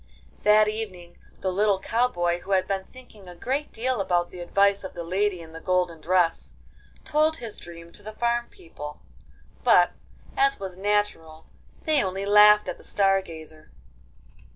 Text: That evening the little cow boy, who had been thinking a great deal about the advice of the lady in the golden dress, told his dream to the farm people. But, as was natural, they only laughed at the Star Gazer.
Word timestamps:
That 0.41 0.67
evening 0.67 1.19
the 1.41 1.51
little 1.51 1.77
cow 1.79 2.07
boy, 2.07 2.39
who 2.39 2.53
had 2.53 2.67
been 2.67 2.85
thinking 2.85 3.29
a 3.29 3.35
great 3.35 3.71
deal 3.71 4.01
about 4.01 4.31
the 4.31 4.39
advice 4.39 4.83
of 4.83 4.95
the 4.95 5.03
lady 5.03 5.41
in 5.41 5.53
the 5.53 5.59
golden 5.59 6.01
dress, 6.01 6.55
told 7.05 7.37
his 7.37 7.55
dream 7.55 7.91
to 7.91 8.01
the 8.01 8.11
farm 8.11 8.47
people. 8.49 9.03
But, 9.63 9.91
as 10.35 10.59
was 10.59 10.75
natural, 10.75 11.45
they 11.83 12.03
only 12.03 12.25
laughed 12.25 12.67
at 12.67 12.79
the 12.79 12.83
Star 12.83 13.21
Gazer. 13.21 13.71